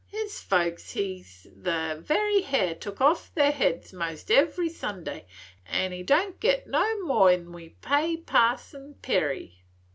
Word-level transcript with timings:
His 0.07 0.41
folks 0.41 0.95
hes 0.95 1.45
the 1.55 2.01
very 2.03 2.41
hair 2.41 2.73
took 2.73 3.01
off 3.01 3.31
their 3.35 3.51
heads 3.51 3.93
'most 3.93 4.31
every 4.31 4.67
Sunday, 4.67 5.27
and 5.67 5.93
he 5.93 6.01
don't 6.01 6.39
get 6.39 6.65
no 6.65 7.05
more 7.05 7.29
'n 7.29 7.51
we 7.53 7.75
pay 7.83 8.17
Parson 8.17 8.95
Perry. 9.03 9.59